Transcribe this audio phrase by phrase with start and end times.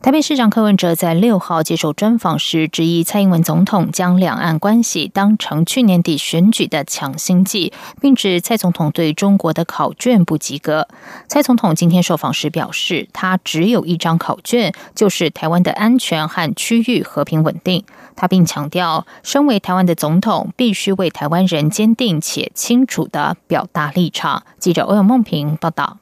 [0.00, 10.86] 台北市长柯文哲在六号接受专访时，质疑蔡英文总统将两岸关系当成去年底选举的强心剂，并指蔡总统对中国的考卷不及格。
[11.26, 17.84] 蔡总统今天受访时表示，他只有一张考卷，就是台湾的安全和区域和平稳定。
[18.14, 24.44] 他并强调，身为台湾的总统，必须为台湾人坚定且清楚的表达立场。
[24.60, 25.98] 记者欧阳梦平报道。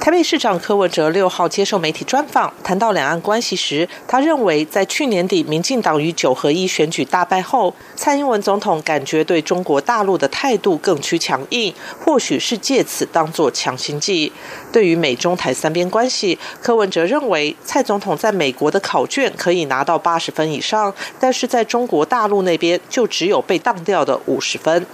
[0.00, 11.72] 台北市长柯文哲六号接受媒体专访，谈到两岸关系时，他认为在去年底民进党与九合一选举大败后，蔡英文总统感觉对中国大陆的态度更趋强硬，
[12.04, 14.30] 或许是借此当作强心剂。
[14.70, 24.84] 对于美中台三边关系，柯文哲认为蔡总统在美国的考卷可以拿到八十分以上，但是在中国大陆那边就只有被当掉的五十分。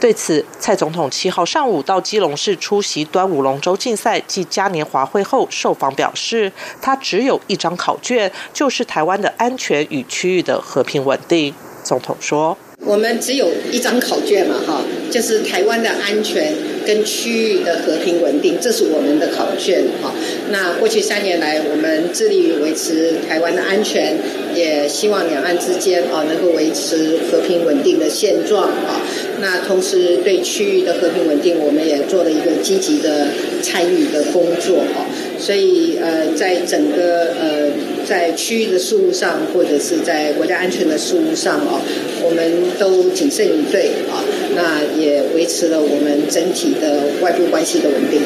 [0.00, 11.54] 对此，蔡总统七号上午到基隆市出席端午龙舟竞赛暨嘉年华会后受访表示，他只有一张考卷，就是台湾的安全与区域的和平稳定。
[11.84, 14.80] 总统说：“我们只有一张考卷嘛，哈，
[15.10, 16.52] 就是台湾的安全。”
[16.86, 20.14] 跟区域的和平稳定，这是我们的考卷哈。
[20.50, 24.16] 那过去三年来，我们致力于维持台湾的安全，
[24.54, 29.02] 也希望两岸之间啊能够维持和平稳定的现状啊。
[29.40, 33.26] 那同时对区域的和平稳定，我们也做了一个积极的
[33.60, 35.04] 参与的工作哈。
[35.38, 37.68] 所以呃，在整个呃
[38.06, 41.82] 在区域的事务上，或者是在国家安全的事务上啊，
[42.26, 44.18] 我们都谨慎以对啊。
[44.56, 48.22] 那也维持了我们整体的外部关系的稳定。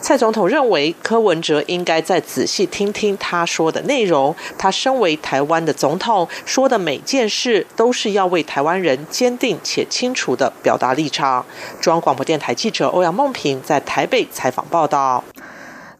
[0.00, 4.36] 蔡总统认为柯文哲应该再仔细听听他说的内容。
[4.58, 11.46] 他身为台湾的总统，说的每件事都是要为台湾人坚定且清楚的表达立场。
[11.80, 15.24] 中央广播电台记者欧阳梦平在台北采访报道。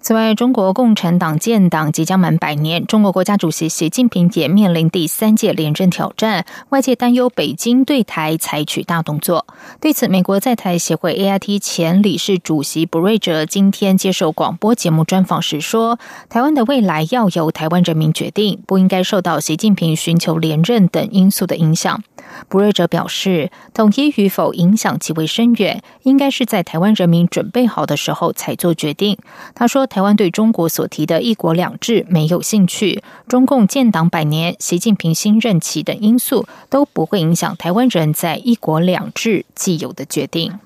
[0.05, 6.45] 此外，中国共产党建党即将满百年，中国国家主席习近平也面临第三届连任挑战。
[6.69, 9.47] 外界担忧北京对台采取大动作。
[9.81, 15.99] 对此，美国在台协会 AIT 前理事主席布瑞哲今天接受广播节目专访时说
[16.29, 22.03] ：“台湾的未来要由台湾人民决定，不应该受到习近平寻求连任等因素的影响。”
[22.49, 29.17] 布瑞哲表示，统一与否影响极为深远，应该是在台湾人民准备好的时候才做决定。
[29.55, 29.89] 他说。
[29.95, 40.59] 台湾对中国所提的一国两制没有兴趣，中共建党百年、习近平新任期等因素都不会影响台湾人在一国两制既有的决定。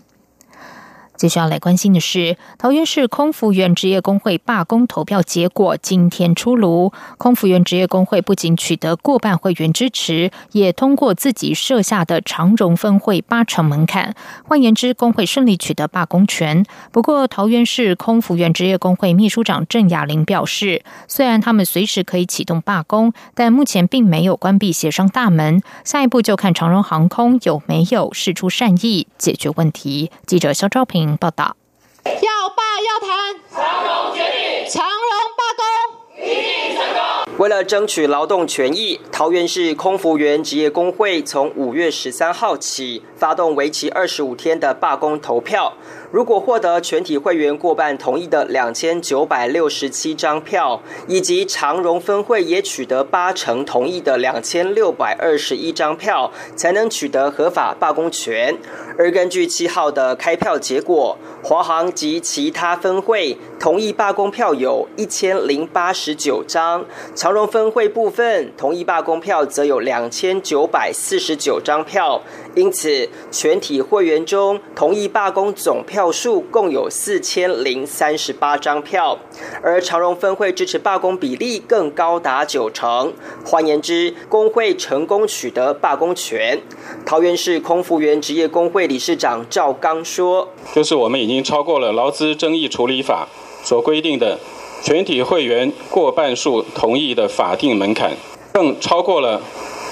[1.19, 6.93] 接下来关心的是，桃园市空服员职业工会罢工投票结果今天出炉。
[7.17, 14.15] 空服员职业工会不仅取得过半会员支持，也通过自己设下的长荣分会八成门槛。
[14.45, 16.65] 换言之，工会顺利取得罢工权。
[16.93, 25.61] 不过，桃园市空服员职业工会秘书长郑雅玲表示，虽然他们随时可以启动罢工，但目前并没有关闭协商大门。
[25.83, 30.12] 下一步就看长荣航空有没有释出善意解决问题。
[30.25, 31.07] 记者肖昭平。
[31.16, 31.56] 报道，
[32.04, 37.38] 要罢要谈，长荣决定，长荣罢工，一定成功。
[37.38, 45.74] 为了争取劳动权益，桃园市空服员职业工会从五月十三号起发动为期二十五天的罢工投票。
[46.10, 58.56] 如果获得全体会员过半同意的两千九百六十七张票，以及长荣分会也取得八成同意的两千六百二十一张票，才能取得合法罢工权。
[58.98, 72.20] 而根据七号的开票结果，华航及其他分会同意罢工票有一千零八十九张，长荣分会部分同意罢工票则有两千九百四十九张票。
[72.56, 79.17] 因此，全体会员中同意罢工总票数共有四千零三十八张票，
[79.62, 83.12] 而长荣分会支持罢工比例更高达九成。
[83.44, 86.61] 换言之，工会成功取得罢工权。
[87.06, 93.29] 桃园市空服员职业工会理事长赵刚说：“就是我们已经超过了劳资争议处理法
[93.62, 94.38] 所规定的
[94.82, 98.17] 全体会员过半数同意的法定门槛，
[98.52, 99.40] 更超过了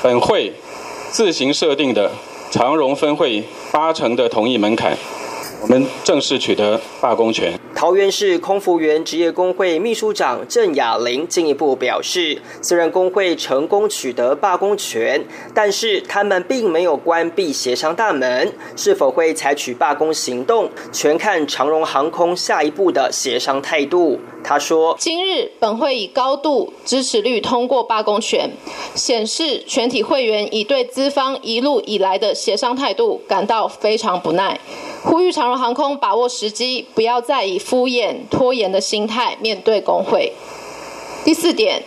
[0.02, 0.52] 本会
[1.10, 2.10] 自行设定的。”
[2.48, 4.96] 长荣分会八成的同意门槛，
[5.62, 7.58] 我们正式取得罢工权。
[7.74, 15.22] 桃园市空服员职业工会秘书长郑雅玲进一步表示，虽然工会成功取得罢工权，
[15.52, 24.18] 但是他们并没有关闭协商大门，是否会采取罢工行动，全看长荣航空下一步的协商态度。
[24.42, 28.52] 他说：“今日本会以高度支持率通过罢工权，
[28.94, 34.60] 显示全体会员已对资方一路以来的协商态度感到非常不耐。”
[35.06, 40.32] 呼吁长荣航空把握时机，不要再以敷衍拖延的心态面对工会。
[41.24, 41.84] 第四点，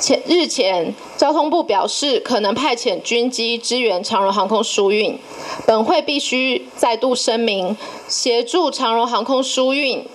[0.00, 5.18] 前日前交通部表示可能派遣军机支援长荣航空疏运，
[5.66, 10.06] 本会必须再度声明，协助长荣航空疏运，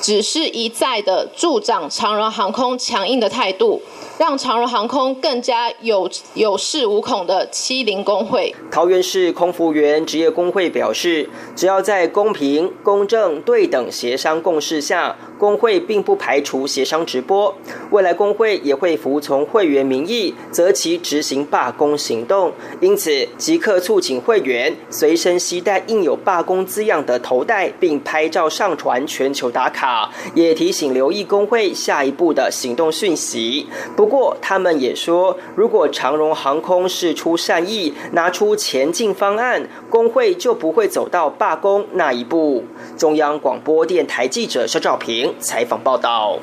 [0.00, 3.82] 只是一再的助长长荣航空强硬的态度。
[4.18, 8.52] 让长荣航空更加有有恃无恐的欺凌工会。
[8.68, 17.54] 桃园市空服员职业工会表示，只要在公平、公正、对等协商共识下，工会并不排除协商直播。
[17.90, 22.52] 未来工会也会服从会员民意，择其执行罢工行动。
[22.80, 33.68] 因此，即刻促请会员随身携带印有罢工字样的头带，并拍照上传全球打卡，也提醒留意工会下一步的行动讯息。
[33.94, 34.08] 不。
[34.08, 42.64] 过，他们也说，如果长荣航空是出善意，拿出前进方案，工会就不会走到罢工那一步。
[42.96, 46.38] 中央广播电台记者肖兆平采访报道。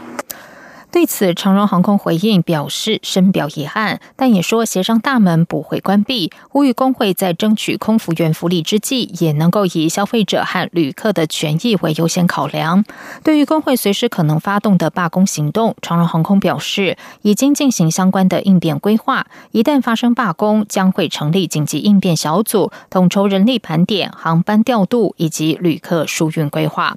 [0.95, 12.85] 对此，长荣航空回应表示深表遗憾，但也说协商大门不会关闭，呼吁工会在争取空服员福利之际，也能够以消费者和旅客的权益为优先考量。
[13.25, 26.95] 对于工会随时可能发动的罢工行动，长荣航空表示已经进行相关的应变规划，一旦发生罢工，将会成立紧急应变小组，统筹人力盘点、航班调度以及旅客疏运规划。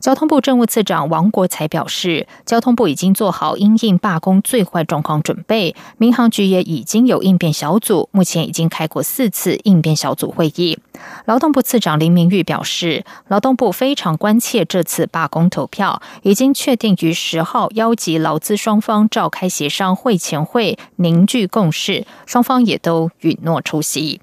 [0.00, 10.78] 交通部政务次长王国才表示，交通部已经做好因应罢工最坏状况准备，民航局也已经有应变小组，目前已经开过四次应变小组会议。
[11.26, 24.22] 劳动部次长林明玉表示，劳动部非常关切这次罢工投票，已经确定于十号邀集劳资双方召开协商会前会，凝聚共识，双方也都允诺出席。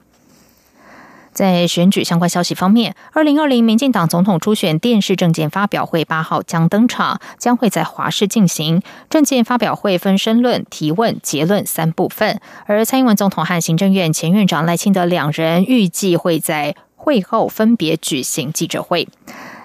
[1.34, 8.82] 在选举相关消息方面，二零二零民进党总统初选电视政见发表会八号将登场，将会在华视进行。
[9.10, 19.08] 政见发表会分申论、提问、结论三部分，而蔡英文总统和行政院前院长赖清德两人预计会在会后分别举行记者会。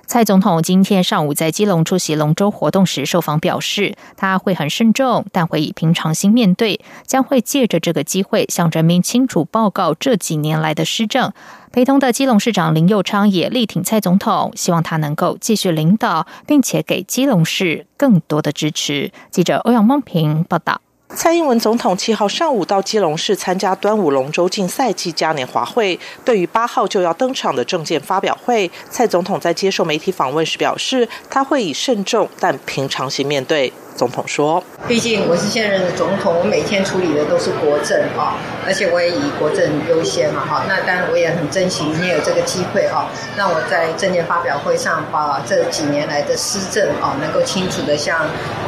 [0.08, 11.31] 蔡总统今天上午在基隆出席龙舟活动时受访表示，他会很慎重，但会以平常心面对，将会借着这个机会向人民清楚报告这几年来的施政。
[11.72, 19.12] 陪同的基隆市长林佑昌也力挺蔡总统，希望他能够继续领导，并且给基隆市更多的支持。
[19.31, 20.81] 记者欧阳梦平报道。
[21.14, 25.99] 蔡英文总统七号上午到基隆市参加端午龙舟竞赛暨嘉年华会。
[26.22, 33.72] 对于八号就要登场的证件发表会，蔡总统在接受媒体访问时表示，他会以慎重但平常心面对。
[33.99, 40.62] 总统说：“毕竟我是现任的总统，我每天处理的都是国政啊，而且我也以国政优先嘛哈。
[40.69, 48.21] 那当然我也很珍惜今天有这个机会啊，让我在政见发表会上把这几年来的施政啊，能够清楚的向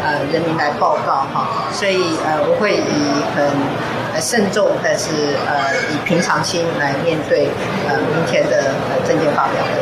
[0.03, 1.71] 呃人民来报告哈。
[1.73, 5.07] 所以呃，我会以很慎重，但是
[5.47, 7.47] 呃以平常心来面对
[7.89, 9.81] 呃明天的呃政见发表会。”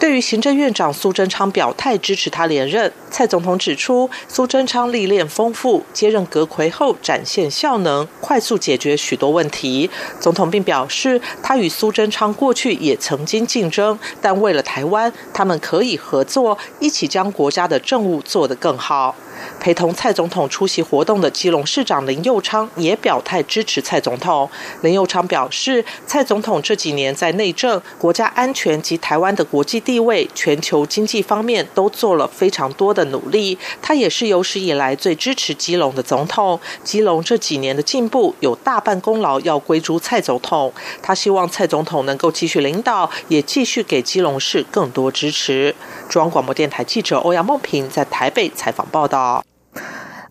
[0.00, 9.90] 对于行政院长苏贞昌表态支持他连任，蔡总统指出，苏贞昌历练丰富，接任阁魁后展现效能，快速解决许多问题。
[10.20, 19.14] 总统并表示，他与苏贞昌过去也曾经竞争，但为了台湾，他们可以合作，一起将国家的政务做得更好。
[19.60, 24.50] 陪同蔡总统出席活动的基隆市长林佑昌也表态支持蔡总统。
[24.82, 33.56] 林佑昌表示，蔡总统这几年在内政、国家安全及台湾的国际地位、全球经济方面都做了非常多的努力。
[33.80, 36.58] 他也是有史以来最支持基隆的总统。
[36.82, 40.72] 基隆这几年的进步有大半功劳要归诸蔡总统。
[41.00, 45.74] 他希望蔡总统能够继续领导，也继续给基隆市更多支持。
[46.08, 49.44] 中央广播电台记者欧阳梦平在台北采访报道。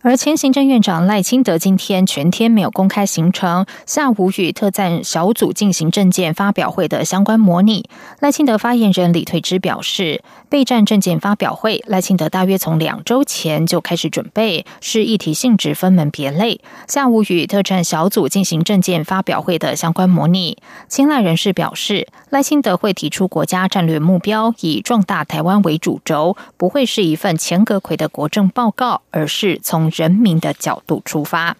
[0.02, 7.90] 而前行政院长赖清德今天全天没有公开行程，下午与特战小组进行政见发表会的相关模拟。
[8.20, 16.60] 赖清德发言人李退之表示，备战政见发表会，赖清德大约从两周前就开始准备，是议题性质分门别类。
[16.86, 29.87] 下午与特战小组进行政见发表会的相关模拟，青睐人士表示，赖清德会提出国家战略目标，以壮大台湾为主轴，不会是一份前阁魁的国政报告，而是从。
[29.92, 31.56] 人民的角度出发。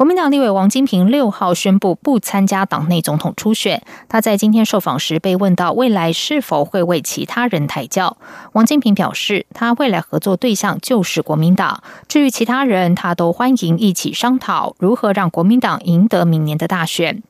[0.00, 3.82] 国民党立委王金平六号宣布不参加党内总统初选。
[4.08, 8.16] 他在今天受访时被问到未来是否会为其他人抬轿，
[8.54, 11.82] 王金平表示，他未来合作对象就是国民党。
[12.08, 17.22] 至于其他人，他都欢迎一起商讨如何让国民党赢得明年的大选。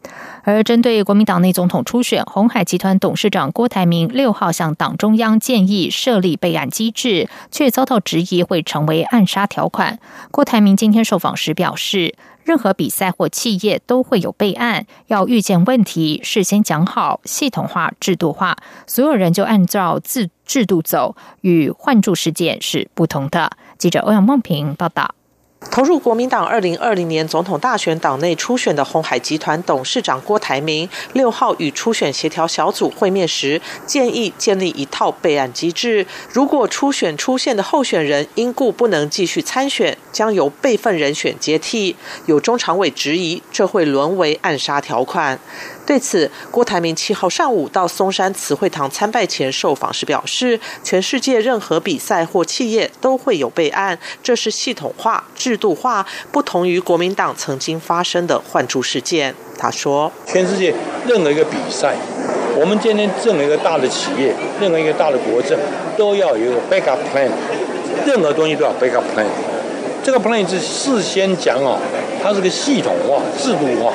[0.45, 9.99] 而针对国民党内总统初选，红海集团董事长郭台铭六号向党中央建议设立备案机制，却遭到质疑会成为暗杀条款。
[10.31, 12.15] 郭台铭今天受访时表示。
[12.45, 18.57] 任何比赛或企业都会有备案，要预见问题，事先讲好，系统化、制度化，
[18.87, 23.51] 所有人就按照制制度走，与换注事件是不同的。
[23.79, 25.15] 记者欧阳梦平报道。
[25.69, 36.07] 投入国民党二零二零年总统大选党内初选的红海集团董事长郭台铭，六号与初选协调小组会面时，建议建立一套备案机制。
[36.33, 41.95] 如果初选出现的候选人因故不能继续参选，将由备份人选接替。
[42.25, 45.39] 有中常委质疑，这会沦为暗杀条款。
[45.91, 59.35] 对此，郭台铭七号上午到松山慈惠堂参拜前受访时表示，全世界任何比赛或企业都会有备案，这是系统化、制度化，不同于国民党曾经发生的换注事件。
[59.59, 60.73] 他说：“全世界
[61.09, 61.97] 任何一个比赛，
[62.57, 65.59] 我们今天任何一个大的企业，任何一个大的国政，
[65.99, 67.29] 都要有一个 backup plan，
[68.07, 69.27] 任何东西都要 backup plan。
[70.05, 71.77] 这个 plan 是事先讲哦，
[72.23, 73.93] 它是个系统化、制度化。”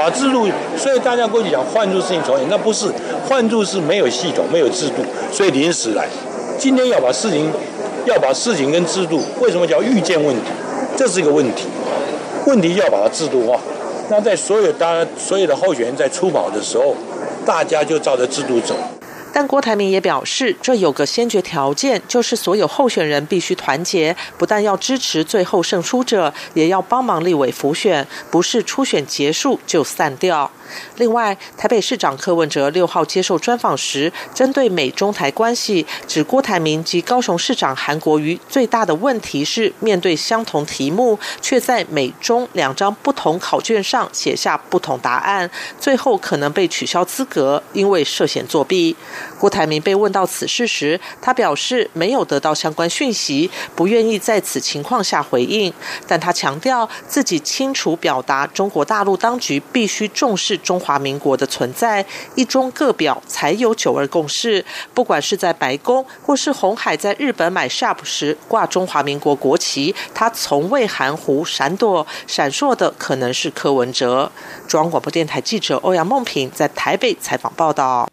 [0.00, 2.90] 把制度，所以大家过去讲换做事情重演，那不是
[3.28, 6.08] 换做是没有系统、没有制度，所以临时来。
[6.58, 7.52] 今天要把事情，
[8.06, 10.50] 要把事情跟制度，为什么叫预见问题？
[10.96, 11.66] 这是一个问题，
[12.46, 13.60] 问题要把它制度化。
[14.08, 16.94] 那在所有大家所有的候选人在出跑的时候，
[17.44, 18.74] 大家就照着制度走。
[19.32, 30.50] 但郭台铭也表示，这有个先决条件，就是所有候选人必须团结，不但要支持最后胜出者，也要帮忙立委复选，不是初选结束就散掉。
[30.96, 48.94] 另外，台北市长柯文哲六号接受专访时，针对美中台关系，指郭台铭及高雄市长韩国瑜最大的问题是面对相同题目，却在美中两张不同考卷上写下不同答案，最后可能被取消资格，因为涉嫌作弊。
[49.38, 55.72] 郭台铭被问到此事时，他表示没有得到相关讯息，不愿意在此情况下回应，
[56.06, 60.59] 但他强调自己清楚表达中国大陆当局必须重视。
[60.62, 64.64] 中华民国的存在，一中各表才有九二共识。
[64.94, 72.06] 不管是在白宫，或是红海在日本买 Sharp 时挂中华民国国旗，他从未含糊闪躲。
[72.26, 74.30] 闪烁的可能是柯文哲。
[74.68, 78.08] 中央广播电台记者欧阳梦平在台北采访报道。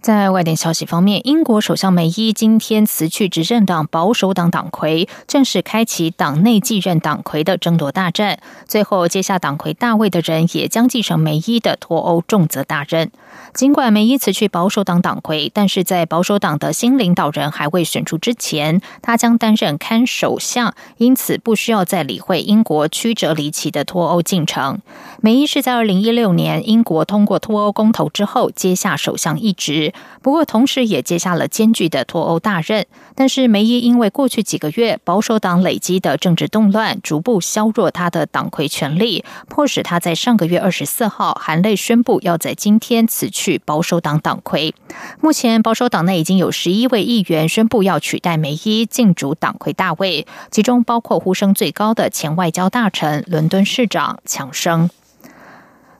[0.00, 8.38] 在外电消息方面，英国首相梅伊今天辞去执政党保守党党魁，正式开启党内继任党魁的争夺大战。
[8.68, 13.10] 最后接下党魁大位的人，也将继承梅伊的脱欧重责大任。
[13.52, 24.80] 尽管梅伊辞去保守党党魁，但是在保守党的新领导人还未选出之前，他将担任看首相，因此不需要再理会英国曲折离奇的脱欧进程。
[25.20, 29.85] 梅伊是在二零一六年英国通过脱欧公投之后接下首相一职。
[30.22, 32.86] 不过，同时也接下了艰巨的脱欧大任。
[33.14, 44.74] 但是，梅伊因为过去几个月保守党累积的政治动乱，逐步削弱他的党魁权力，迫使他在上个月二十四号含泪宣布要在今天辞去保守党党魁。
[45.20, 54.90] 目前，保守党内已经有十一位议员宣布要取代梅伊进主党魁大位，其中包括呼声最高的前外交大臣、伦敦市长强生。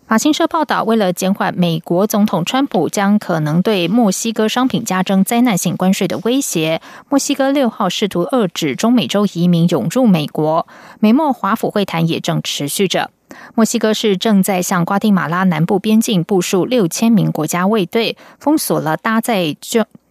[0.06, 10.68] 法新社报道，为了减缓美国总统川普将可能对墨西哥商品加征灾难性关税的威胁，墨西哥六号试图遏制中美洲移民涌入美国。
[11.00, 13.10] 美墨华府会谈也正持续着。
[13.56, 19.56] 墨西哥是正在向瓜地马拉南部边境部署六千名国家卫队，封锁了搭载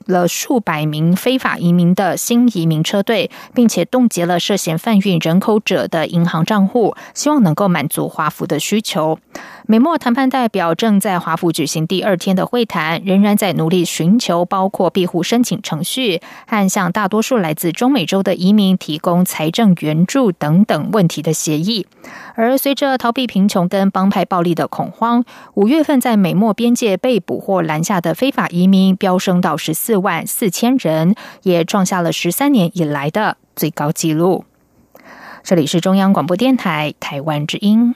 [0.05, 9.19] 了数百名非法移民的新移民车队，并且冻结了涉嫌贩运人口者的银行账户，希望能够满足华府的需求。
[9.67, 21.88] 美墨谈判代表正在华府举行第二天的会谈，仍然在努力寻求包括庇护申请程序和向大多数来自中美洲的移民提供财政援助等等问题的协议。
[22.35, 25.24] 而随着逃避贫穷跟帮派暴力的恐慌，
[25.55, 34.44] 五月份在美墨边界被捕或拦下的非法移民飙升到十四四万四千人，也创下了十三年以来的最高纪录。
[35.42, 37.96] 这里是中央广播电台台湾之音。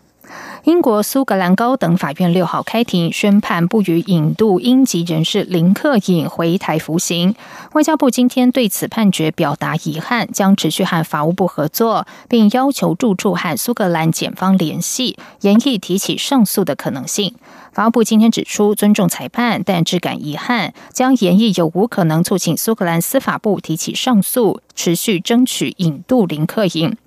[0.63, 7.33] 英国苏格兰高等法院六号开庭宣判，不予引渡英籍人士林克颖回台服刑。
[7.73, 17.33] 外交部今天对此判决表达遗憾，将持续和法务部合作，并要求住处和苏格兰检方联系，严议提起上诉的可能性。
[17.73, 26.97] 法务部今天指出，尊重裁判，但只感遗憾，将严议有无可能促请苏格兰司法部提起上诉，持续争取引渡林克颖。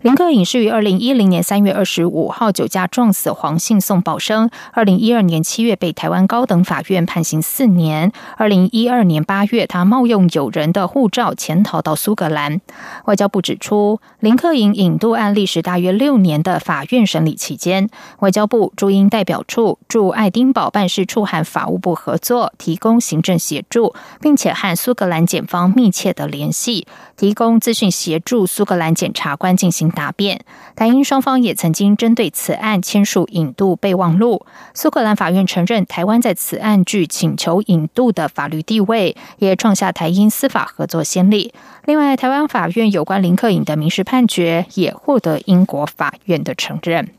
[0.00, 8.10] 林克颖是于二零一零年三月二十五号酒驾撞死黄姓宋宝生，二零一二年七月被台湾高等法院判刑四年。
[8.38, 12.62] 二零一二年八月，他冒用友人的护照潜逃到苏格兰。
[13.04, 17.90] 外交部指出，林克颖引渡案历时大约六年的法院审理期间，
[18.20, 30.44] 外交部驻英代表处驻爱丁堡办事处和法务部合作，提供行政协助，并且和苏格兰检方密切的联系，提供资讯协助苏格兰检察官进行答辩。
[30.74, 34.46] 台英双方也曾经针对此案签署引渡备忘录。
[34.72, 41.52] 苏格兰法院承认台湾在此案具请求引渡的法律地位，也创下台英司法合作先例。
[41.84, 47.10] 另外，台湾法院有关林克颖的民事判决也获得英国法院的承认。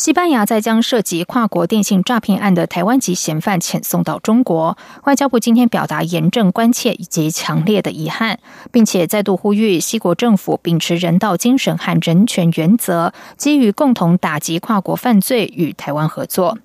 [0.00, 8.38] 西班牙在将涉及跨国电信诈骗案的台湾籍嫌犯遣送到中国，外交部今天表达严正关切以及强烈的遗憾，
[8.72, 16.56] 并且再度呼吁西国政府秉持人道精神和人权原则，基于共同打击跨国犯罪与台湾合作。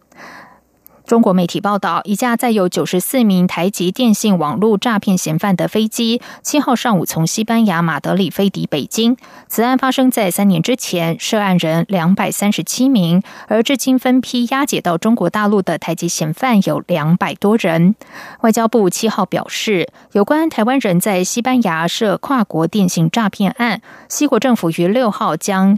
[1.05, 9.15] 中国媒体报道，一架载有九十四名台籍电信网络诈骗嫌犯的飞机，七号上午从西班牙马德里飞抵北京。
[9.47, 17.93] 此案发生在三年之前，涉案人两百三十七名，而至今分批押解到中国大陆的台籍嫌犯有两百多人。
[18.41, 25.77] 外交部七号表示，有关台湾人在西班牙涉跨国电信诈骗案，西国政府于六号将。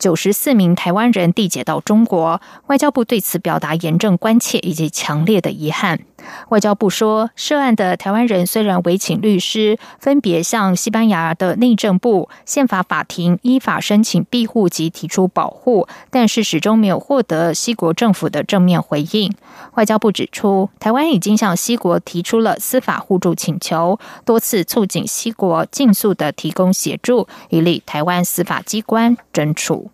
[0.00, 6.00] 九十四名台湾人递解到中国，外交部对此表达严正关切以及强烈的遗憾。
[6.48, 19.32] 外交部说，涉案的台湾人虽然委请律师，分别向西班牙的内政部、宪法法庭依法申请庇护及提出保护，但是始终没有获得西国政府的正面回应。
[19.74, 29.89] 外交部指出，台湾已经向西国提出了司法互助请求，多次促进西国尽速的提供协助，以利台湾司法机关侦处。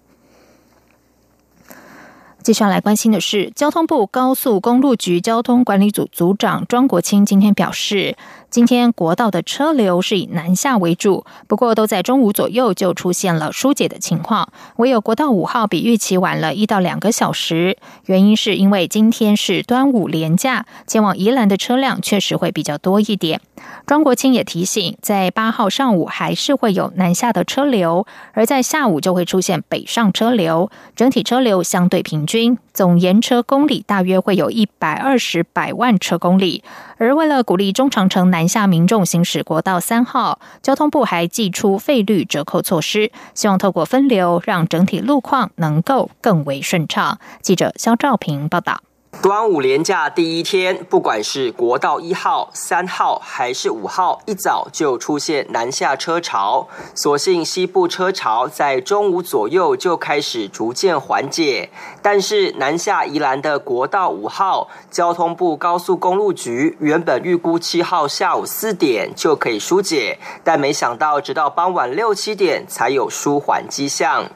[2.47, 8.17] 接下来关心的是，交通部高速公路局交通管理组组长庄国清今天表示。
[8.49, 14.49] 今天国道的车流是以南下为主，不过都在中午左右就出现了疏解的情况。
[14.77, 23.41] 唯有国道五号比预期晚了一到两个小时，原因是因为今天是端午连假，前往宜兰的车辆确实会比较多一点。
[23.87, 36.63] 庄国清也提醒，在八号上午还是会有南下的车流，而在下午就会出现北上车流，整体车流相对平均，总延车公里大约会有一百二十百万车公里。
[36.99, 47.19] 而为了鼓励中长城南下民众行驶国道三号，交通部还寄出费率折扣措施，希望透过分流，让整体路况能够更为顺畅。
[47.43, 48.81] 记者肖兆平报道。
[49.23, 56.69] 端午连假第一天，不管是国道一号、三号还是五号，一早就出现南下车潮。
[56.95, 74.27] 所幸西部车潮在中午左右就开始逐渐缓解，但是南下宜兰的国道五号，交通部高速公路局原本预估七号下午四点就可以疏解，但没想到直到傍晚六七点才有舒缓迹象。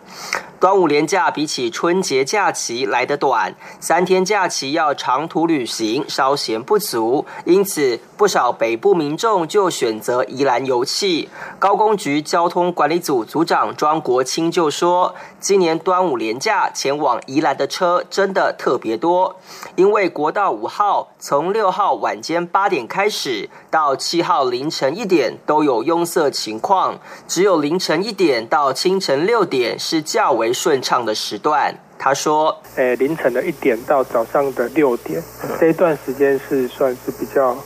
[0.61, 11.27] 端午连假比起春节假期来得短，三天假期要长途旅行稍嫌不足，因此不少北部民众就选择宜兰游憩。
[11.59, 19.37] 高工局交通管理组组长庄国清就说：“今年端午连假前往宜兰的车真的特别多，
[19.77, 35.23] 因为国道五号从六号晚间八点开始到七号凌晨一点都有拥塞情况，只有凌晨一点到清晨六点是较为。”顺畅的时段，他说：“诶，凌晨的一点到早上的六点，
[35.59, 37.57] 这一段时间是算是比较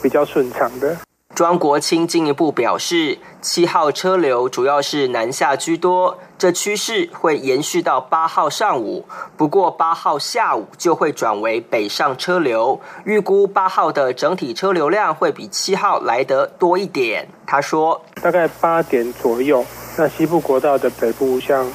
[0.00, 0.96] 比较顺畅的。”
[1.34, 9.04] 庄国清进一步表示，七号车流主要是南下居多，这趋势会延续到八号上午。
[9.36, 17.28] 不过八号下午就会转为北上车流，预估八号的整体车流量会比七号来得多一点。
[17.44, 19.64] 他说：“大概八点左右，
[19.98, 21.66] 那西部国道的北部像。”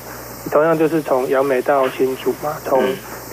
[0.50, 2.82] 同样就是从杨梅到新竹嘛，从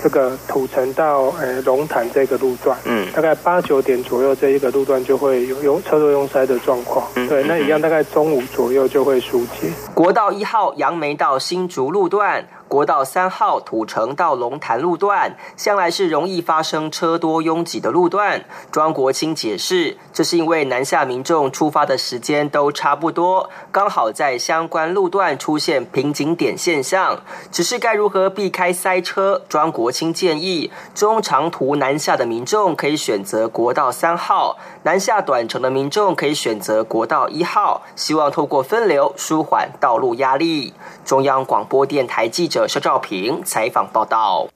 [0.02, 9.70] 这个土城到呃龙潭这个路段，嗯，大概八九点左右这一个路段就会有拥车多拥塞的状况，对，那一样大概中午左右就会疏解。
[9.94, 12.46] 国道一号杨梅到新竹路段。
[12.68, 18.44] 国道三号土城到龙潭路段，向来是容易发生车多拥挤的路段。
[18.72, 27.20] 庄国清解释，这是因为南下民众出发的时间都差不多，刚好在相关路段出现瓶颈点现象。
[27.52, 29.42] 只是该如何避开塞车？
[29.48, 37.83] 庄国清建议，中长途南下的民众可以选择国道三号，南下短程的民众可以选择国道一号。
[37.94, 40.74] 希望透过分流舒缓道路压力。
[41.05, 42.56] 中央广播电台记者。
[42.57, 44.49] 的肖兆平采访报道。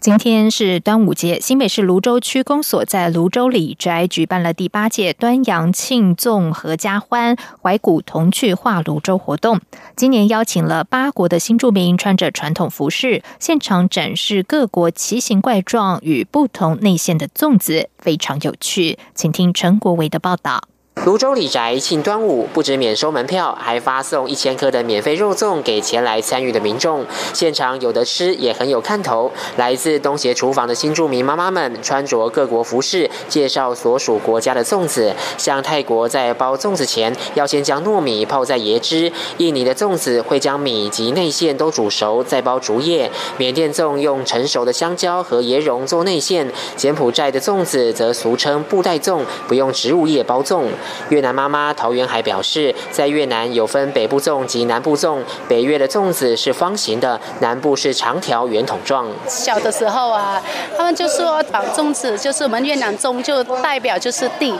[0.00, 9.60] 今天是端午节，新北市泸州区公所在泸州里宅举办了第八届端阳庆粽合家欢怀古童趣画泸州活动。
[9.94, 18.98] 今年邀请了八国的新住民，穿着传统服饰，现场展示各国奇形怪状与不同内馅的粽子，非常有趣。
[19.14, 20.64] 请听陈国维的报道。
[21.04, 27.04] 泸州李宅庆端午，不止免收门票，还发送一千颗的免费肉粽给前来参与的民众。
[27.34, 29.32] 现场有的吃，也很有看头。
[29.56, 35.12] 来自东协厨房的新住民妈妈们，穿着各国服饰，介绍所属国家的粽子。
[35.36, 50.66] 像泰国在包粽子前，要先将糯米泡在椰汁；印尼的粽子会将米及内馅都煮熟，再包竹叶；缅甸粽用成熟的香蕉和椰蓉做内馅；柬埔寨的粽子则俗称布袋粽，不用植物叶包粽。
[51.10, 59.06] 越南妈妈陶元海表示，在越南有分北部粽及南部粽，北越的粽子是方形的，南部是长条圆筒状。
[59.28, 60.42] 小的时候啊，
[60.76, 64.58] 他们就说绑粽子就是我们越南粽，就代表就是地，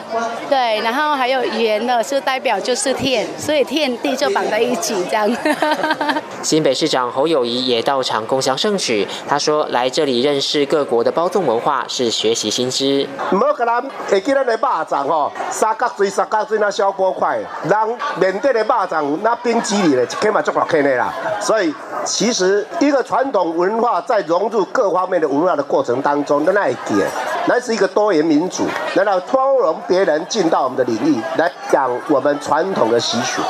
[0.48, 5.28] 对，然后还有圆的就代表就是天，所以天地就绑在一起这样。
[6.42, 13.08] 新北市长侯友谊也到场共享盛举，他说来这里认识各国的包粽文化是学习新知。
[13.32, 16.12] 唔好给咱会记咱的肉粽吼，三角锥。
[16.12, 21.12] 三角锥那小锅块，让缅甸的肉粽那冰激凌的，起码做六克的啦。
[21.40, 27.06] 所以，其实一个传统文化在融入各方面的文化的过程当中，那一点，
[27.46, 33.42] 那是一个多元民主，那要包容别人进到我们的领域来讲我们传统的习俗？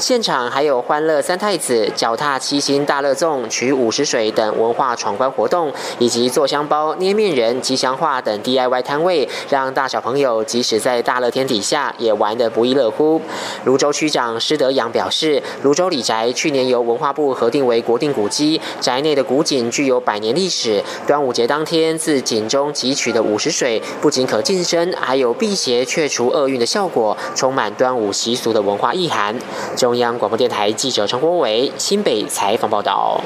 [0.00, 13.20] 现场还有欢乐三太子、脚踏七星大乐粽、取五十水等文化闯关活动，以及做香包、捏面人、吉祥画等 DIY 摊位，让大小朋友即使在大乐天底下也玩得不亦乐乎。
[13.64, 20.82] 泸州区长施德阳表示，泸州李宅去年由文化部核定为国定古迹，宅内的古井具有百年历史。
[21.06, 29.36] 端午节当天自井中汲取的五十水，不仅可净身，还有辟邪却除厄运的效果，充满端午习俗的文化意涵。
[29.76, 33.20] 中中央广播电台记者陈国伟新北采访报道。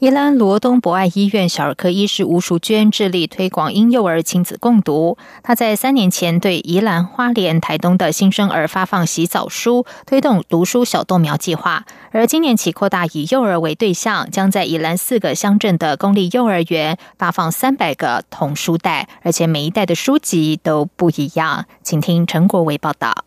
[0.00, 5.16] 宜兰罗东博爱医院小儿科医师吴淑娟致力推广婴幼儿亲子共读。
[5.44, 11.84] 她在三年前对宜兰花莲台东的新生儿发放洗澡书，推动读书小豆苗计划。
[12.10, 21.66] 而今年起扩大以幼儿为对象，将在宜兰四个乡镇的公立幼儿园发放三百个童书袋，而且每一代的书籍都不一样。
[21.84, 23.25] 请听陈国伟报道。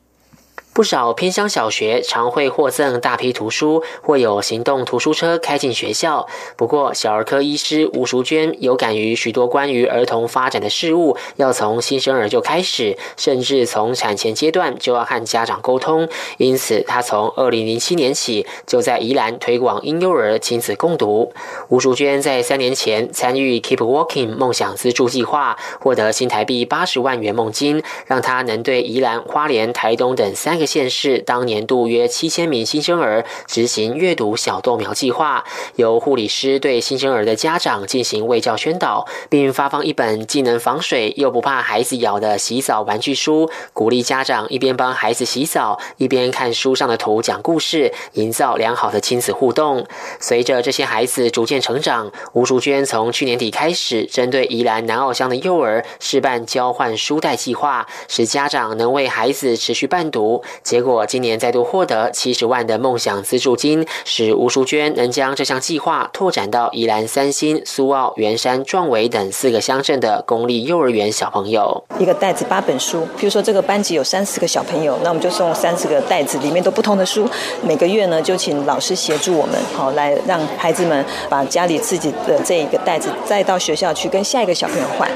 [0.79, 6.25] 不少偏乡小学常会获赠大批图书，或有行动图书车开进学校。
[6.55, 16.07] 不过，小儿科医师吴淑娟有感于许多关于儿童发展的事物，要从新生儿就开始，甚至从产前阶段就要和家长沟通。
[16.37, 21.33] 因此，她从二零零七年起就在宜兰推广婴幼儿亲子共读。
[21.67, 35.43] 吴淑娟在三年前参与 Keep Walking 梦想资助计划，获得新台币八十万元梦金，让她能对宜兰、花莲、台东等三个县市当年度约七千名新生儿执行阅读小豆苗计划，
[35.77, 49.87] 由护理师对新生儿的家长进行卫教宣导，并发放一本既能防水又不怕孩子咬的洗澡玩具书，鼓励家长一边帮孩子洗澡，一边看书上的图讲故事，营造良好的亲子互动。
[50.19, 60.43] 随着这些孩子逐渐成长，吴淑娟从去年底开始，针对宜兰南澳乡的幼儿试办交换书袋计划，使家长能为孩子持续伴读。
[60.63, 71.83] 结果今年再度获得七十万的梦想资助金，使吴淑娟能将这项计划拓展到宜兰三星、苏澳、圆山、壮围等四个乡镇的公立幼儿园小朋友。
[71.99, 77.27] 一个袋子八本书，比如说这个班级有三十个小朋友，那我们就送三十个袋子，里面都不同的书。
[77.61, 85.09] 每个月呢，就请老师协助我们，好来让孩子们把家里自己的这一个袋子再到学校去跟下一个小朋友换。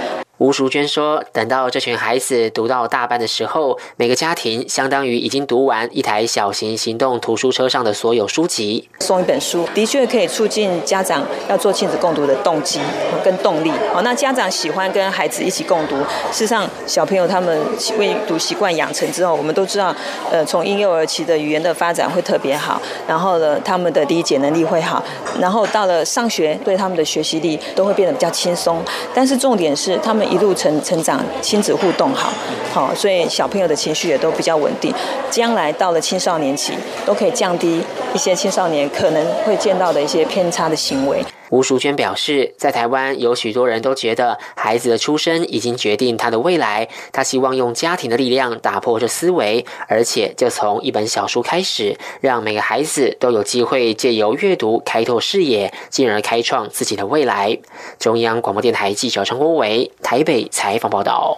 [0.43, 8.89] 吴淑娟说：“等到这群孩子读到大班的时候，每个家庭相当于已经读完一台小型行动图书车上的所有书籍。
[8.99, 12.82] 送一本书，的确可以促进家长要做亲子共读的动机
[13.23, 13.71] 跟动力。
[13.93, 15.95] 好，那家长喜欢跟孩子一起共读。
[16.34, 17.58] 事实上，小朋友他们
[17.97, 19.95] 阅读习惯养成之后，我们都知道，
[20.29, 25.01] 呃，从婴幼儿期的语言的发展会特别好，然后呢，他们的理解能力会好，
[25.39, 28.84] 然后到了上学，对他们的学习力都会变得比较轻松。
[29.13, 32.34] 但是重点是他们。”一路成成长，亲子互动好，
[32.74, 34.92] 好，所以小朋友的情绪也都比较稳定。
[35.30, 36.74] 将来到了青少年期，
[37.06, 37.84] 都可以降低
[38.16, 41.24] 一些青少年可能会见到的一些偏差的行为。
[41.52, 46.88] 吴淑娟表示，在台湾有许多人都觉得孩子的出生已经决定他的未来。
[47.12, 57.56] 他希望用家庭的力量打破这思维，而且就从一本小书开始，让每个孩子都有机会借由阅读开拓视野，进而开创自己的未来。
[58.00, 61.38] 中央广播电台记者陈国伟台北采访报道。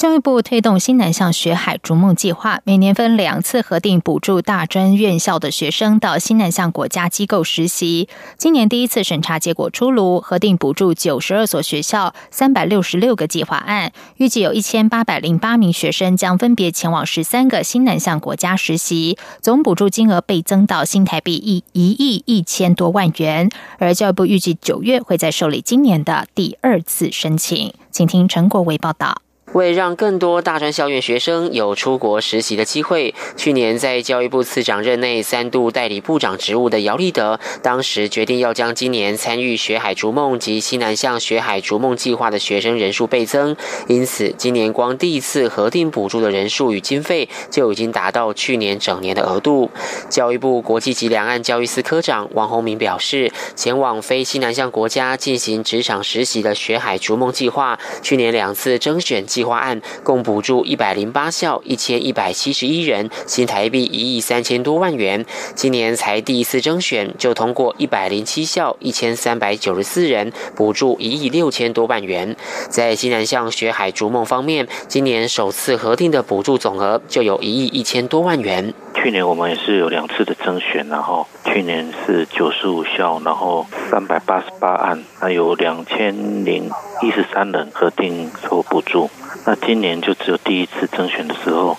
[0.00, 8.08] 教育部推动新南向学海逐梦计划，每年分两次核定补助大专院校的学生到新南向国家机构实习。
[8.38, 23.50] 今年第一次审查结果出炉，核定补助九十二所学校，三百六十六个计划案，预计有一千八百零八名学生将分别前往十三个新南向国家实习，总补助金额倍增到新台币一一亿一千多万元。
[23.78, 27.74] 而教育部预计九月会再受理今年的第二次申请。
[27.90, 29.20] 请听陈国伟报道。
[29.52, 43.56] 为让更多大专校院学生有出国实习的机会，去年在教育部次长任内三度代理部长职务的姚立德，当时决定要将今年参与“学海逐梦”及西南向“学海逐梦”计划的学生人数倍增，
[43.88, 49.68] 因此今年光第一次核定补助的人数与经费就已经达到去年整年的额度。
[50.08, 59.26] 教育部国际及两岸教育司科长王宏明表示，前往非西南向国家进行职场实习的“学海逐梦”计划，去年两次征选。
[59.40, 65.24] 计划案共补助一百零八校一千一百七十一人，新台币一亿三千多万元。
[65.54, 72.36] 今年才第一次征选就通过一百零七校一千三百九十四人，补助一亿六千多万元。
[72.68, 78.74] 在西南向学海逐梦方面，今年首次核定的补助总额就有一亿一千多万元。
[78.94, 89.08] 去年我们也是有两次的征选，然后去年是九十五校，然后三百八十八案，还有两千零一十三人核定收补助。
[89.46, 91.76] 那今年就只有第一次征选的时候，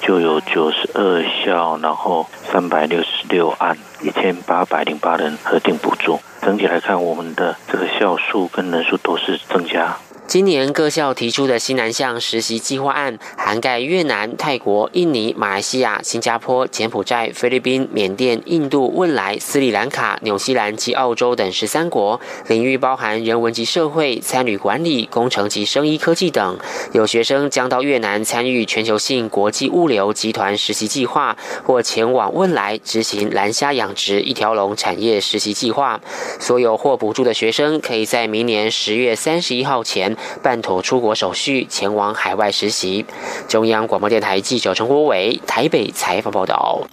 [0.00, 6.20] 就有九十二校，然后三百六十六案，一千八百零八人核定补助。
[6.42, 9.96] 整体来看，我们的这个校数跟人数都是增加。
[10.28, 26.58] 今年各校提出的西南向实习计划案，涵盖越南、泰国、印尼、马来西亚、新加坡、柬埔寨、菲律宾、缅甸、印度、汶莱、斯里兰卡、纽西兰及澳洲等十三国，领域包含人文及社会、参与管理、工程及生医科技等。
[26.92, 35.98] 有学生将到越南参与全球性国际物流集团实习计划，或前往汶莱执行蓝虾养殖一条龙产业实习计划。
[36.38, 40.17] 所有获补助的学生，可以在明年十月三十一号前。
[40.42, 43.06] 办妥出国手续，前往海外实习。
[43.48, 46.86] 中央广播电台记者陈国伟台北采访报道。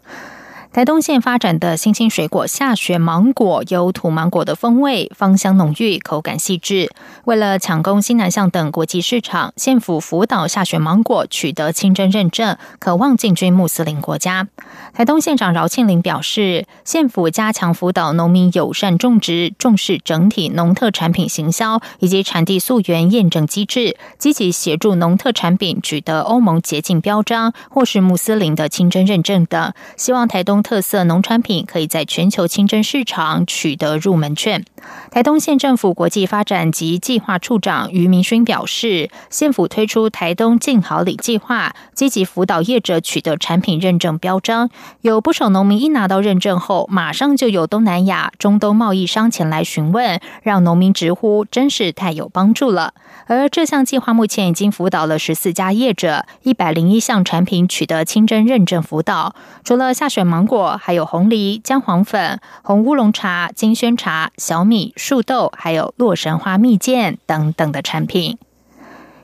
[0.75, 6.91] 台东县发展的新兴水果下雪芒果有土芒果的风味，芳香浓郁，口感细致。
[7.23, 14.49] 为了抢攻新南向等国际市场，县府辅导下雪芒果取得清真认证，渴望进军穆斯林国家。
[14.93, 30.64] 台东县长饶庆林表示，县府加强辅导农民友善种植，重视整体农特产品行销以及产地溯源验证机制，积极协助农特产品取得欧盟洁净标章或是穆斯林的清真认证等，希望台东。
[30.65, 34.65] 特色农产品可以在全球清真市场取得入门券。
[35.11, 44.71] 台东县政府国际发展及计划处长于明勋表示，县府推出台东进好礼计划，积极辅导业者取得产品认证标章。
[45.01, 52.95] 有不少农民一拿到认证后，马上就有东南亚、中东贸易商前来询问，让农民直呼真是太有帮助了。
[53.27, 59.35] 而这项计划目前已经辅导了十四家业者，一百零一项产品取得清真认证辅导。
[59.63, 60.65] 除了下水芒果。
[60.81, 68.37] 还有红梨、姜黄粉、红乌龙茶、金萱茶、小米、树豆，还有洛神花蜜饯等等的产品。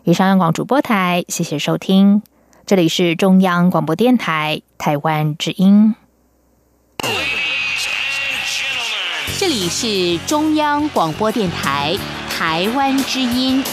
[0.04, 2.24] 以上央广主播台，谢谢收听，
[2.66, 5.96] 这里是中央广播电台台湾之音。
[9.38, 11.96] 这里是中央广播电台
[12.42, 13.64] 台湾之音。